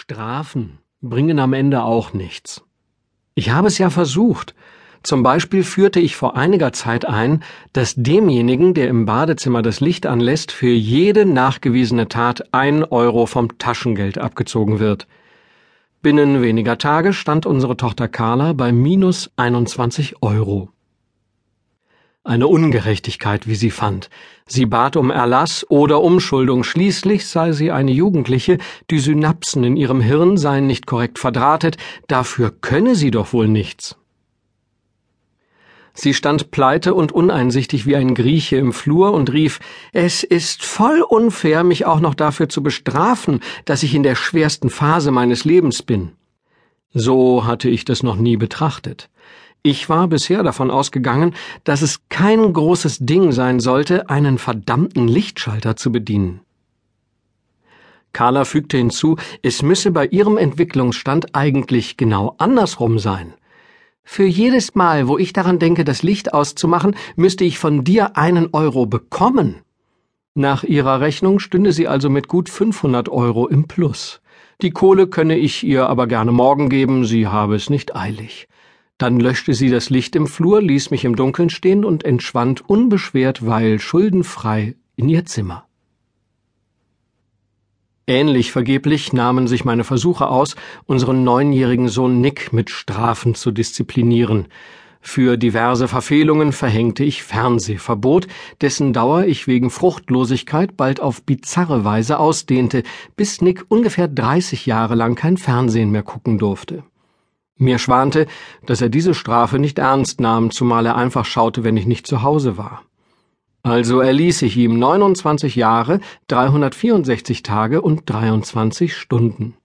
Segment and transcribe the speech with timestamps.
[0.00, 2.62] Strafen bringen am Ende auch nichts.
[3.34, 4.54] Ich habe es ja versucht.
[5.02, 7.42] Zum Beispiel führte ich vor einiger Zeit ein,
[7.72, 13.58] dass demjenigen, der im Badezimmer das Licht anlässt, für jede nachgewiesene Tat ein Euro vom
[13.58, 15.08] Taschengeld abgezogen wird.
[16.00, 20.70] Binnen weniger Tage stand unsere Tochter Carla bei minus 21 Euro.
[22.24, 24.10] Eine Ungerechtigkeit, wie sie fand.
[24.46, 26.64] Sie bat um Erlass oder Umschuldung.
[26.64, 28.58] Schließlich sei sie eine Jugendliche,
[28.90, 33.96] die Synapsen in ihrem Hirn seien nicht korrekt verdrahtet, dafür könne sie doch wohl nichts.
[36.00, 39.58] Sie stand pleite und uneinsichtig wie ein Grieche im Flur und rief
[39.92, 44.70] Es ist voll unfair, mich auch noch dafür zu bestrafen, dass ich in der schwersten
[44.70, 46.12] Phase meines Lebens bin.
[46.94, 49.10] So hatte ich das noch nie betrachtet.
[49.62, 55.76] Ich war bisher davon ausgegangen, dass es kein großes Ding sein sollte, einen verdammten Lichtschalter
[55.76, 56.40] zu bedienen.
[58.12, 63.34] Carla fügte hinzu, es müsse bei ihrem Entwicklungsstand eigentlich genau andersrum sein.
[64.02, 68.48] Für jedes Mal, wo ich daran denke, das Licht auszumachen, müsste ich von dir einen
[68.52, 69.56] Euro bekommen.
[70.34, 74.20] Nach ihrer Rechnung stünde sie also mit gut 500 Euro im Plus.
[74.62, 78.48] Die Kohle könne ich ihr aber gerne morgen geben, sie habe es nicht eilig.
[78.98, 83.46] Dann löschte sie das Licht im Flur, ließ mich im Dunkeln stehen und entschwand unbeschwert,
[83.46, 85.68] weil schuldenfrei, in ihr Zimmer.
[88.08, 94.48] Ähnlich vergeblich nahmen sich meine Versuche aus, unseren neunjährigen Sohn Nick mit Strafen zu disziplinieren.
[95.00, 98.26] Für diverse Verfehlungen verhängte ich Fernsehverbot,
[98.60, 102.82] dessen Dauer ich wegen Fruchtlosigkeit bald auf bizarre Weise ausdehnte,
[103.14, 106.82] bis Nick ungefähr 30 Jahre lang kein Fernsehen mehr gucken durfte.
[107.58, 108.26] Mir schwante,
[108.64, 112.22] dass er diese Strafe nicht ernst nahm, zumal er einfach schaute, wenn ich nicht zu
[112.22, 112.82] Hause war.
[113.64, 119.56] Also erließ ich ihm 29 Jahre, 364 Tage und 23 Stunden.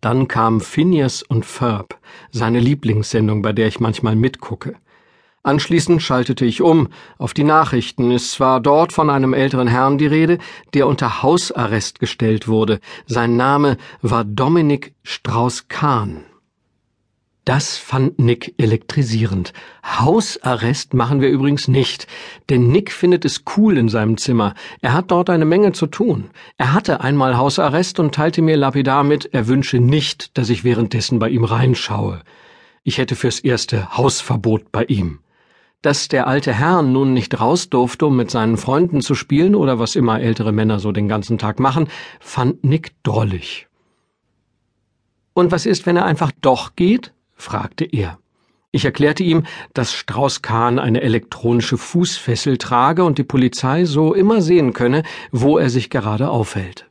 [0.00, 1.98] Dann kam Phineas und Ferb,
[2.30, 4.76] seine Lieblingssendung, bei der ich manchmal mitgucke.
[5.44, 8.12] Anschließend schaltete ich um auf die Nachrichten.
[8.12, 10.38] Es war dort von einem älteren Herrn die Rede,
[10.72, 12.78] der unter Hausarrest gestellt wurde.
[13.06, 16.24] Sein Name war Dominik Strauß-Kahn.
[17.44, 19.52] Das fand Nick elektrisierend.
[19.84, 22.06] Hausarrest machen wir übrigens nicht,
[22.50, 24.54] denn Nick findet es cool in seinem Zimmer.
[24.80, 26.30] Er hat dort eine Menge zu tun.
[26.56, 31.18] Er hatte einmal Hausarrest und teilte mir lapidar mit, er wünsche nicht, dass ich währenddessen
[31.18, 32.22] bei ihm reinschaue.
[32.84, 35.18] Ich hätte fürs erste Hausverbot bei ihm.
[35.82, 39.80] Dass der alte Herr nun nicht raus durfte, um mit seinen Freunden zu spielen oder
[39.80, 41.88] was immer ältere Männer so den ganzen Tag machen,
[42.20, 43.66] fand Nick drollig.
[45.34, 47.12] Und was ist, wenn er einfach doch geht?
[47.42, 48.18] Fragte er.
[48.74, 49.42] Ich erklärte ihm,
[49.74, 55.68] dass Strauß-Kahn eine elektronische Fußfessel trage und die Polizei so immer sehen könne, wo er
[55.68, 56.86] sich gerade aufhält.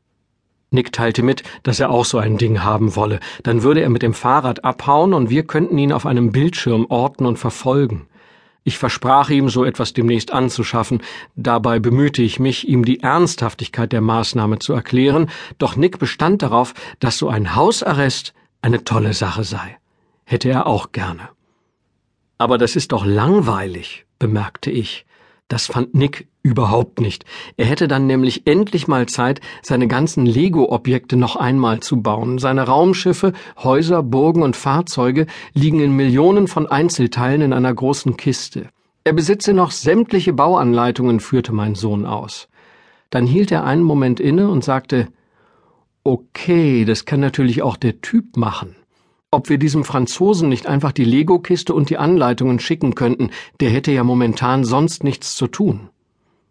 [0.69, 4.03] Nick teilte mit, dass er auch so ein Ding haben wolle, dann würde er mit
[4.03, 8.05] dem Fahrrad abhauen und wir könnten ihn auf einem Bildschirm orten und verfolgen.
[8.63, 11.01] Ich versprach ihm, so etwas demnächst anzuschaffen,
[11.35, 16.75] dabei bemühte ich mich, ihm die Ernsthaftigkeit der Maßnahme zu erklären, doch Nick bestand darauf,
[16.99, 19.80] dass so ein Hausarrest eine tolle Sache sei
[20.25, 21.29] hätte er auch gerne.
[22.37, 25.05] Aber das ist doch langweilig, bemerkte ich.
[25.47, 27.25] Das fand Nick überhaupt nicht.
[27.57, 32.39] Er hätte dann nämlich endlich mal Zeit, seine ganzen Lego-Objekte noch einmal zu bauen.
[32.39, 38.69] Seine Raumschiffe, Häuser, Burgen und Fahrzeuge liegen in Millionen von Einzelteilen in einer großen Kiste.
[39.03, 42.47] Er besitze noch sämtliche Bauanleitungen, führte mein Sohn aus.
[43.09, 45.09] Dann hielt er einen Moment inne und sagte,
[46.03, 48.75] Okay, das kann natürlich auch der Typ machen.
[49.33, 53.29] Ob wir diesem Franzosen nicht einfach die Lego-Kiste und die Anleitungen schicken könnten,
[53.61, 55.89] der hätte ja momentan sonst nichts zu tun.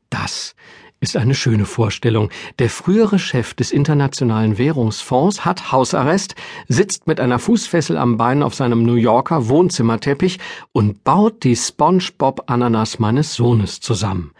[0.09, 0.55] Das
[0.99, 2.31] ist eine schöne Vorstellung.
[2.59, 6.37] Der frühere Chef des Internationalen Währungsfonds hat Hausarrest,
[6.69, 10.39] sitzt mit einer Fußfessel am Bein auf seinem New Yorker Wohnzimmerteppich
[10.73, 14.33] und baut die SpongeBob-Ananas meines Sohnes zusammen.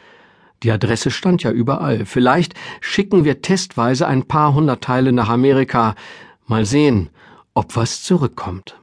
[0.63, 2.07] Die Adresse stand ja überall.
[2.07, 5.95] Vielleicht schicken wir testweise ein paar hundert Teile nach Amerika.
[6.47, 7.11] Mal sehen,
[7.61, 8.81] ob was zurückkommt.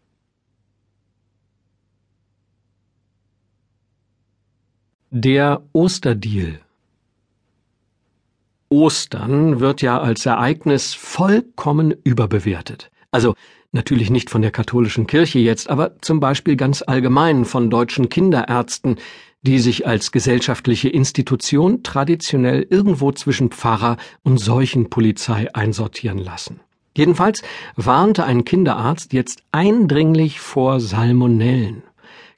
[5.09, 6.59] Der Osterdeal
[8.69, 12.91] Ostern wird ja als Ereignis vollkommen überbewertet.
[13.09, 13.33] Also
[13.71, 18.97] natürlich nicht von der katholischen Kirche jetzt, aber zum Beispiel ganz allgemein von deutschen Kinderärzten,
[19.41, 26.59] die sich als gesellschaftliche Institution traditionell irgendwo zwischen Pfarrer und Seuchenpolizei einsortieren lassen.
[26.97, 27.43] Jedenfalls
[27.75, 31.83] warnte ein Kinderarzt jetzt eindringlich vor Salmonellen.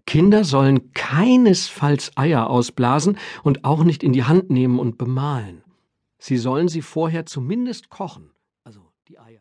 [0.05, 5.63] Kinder sollen keinesfalls Eier ausblasen und auch nicht in die Hand nehmen und bemalen.
[6.17, 8.31] Sie sollen sie vorher zumindest kochen,
[8.65, 9.37] also die Eier.